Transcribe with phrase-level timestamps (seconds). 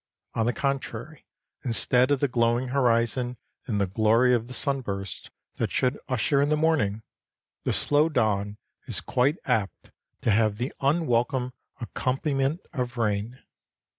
[0.33, 1.27] On the contrary,
[1.63, 6.49] instead of the glowing horizon and the glory of the sunburst that should usher in
[6.49, 7.03] the morning,
[7.65, 9.91] the slow dawn is quite apt
[10.21, 13.43] to have the unwelcome accompaniment of rain.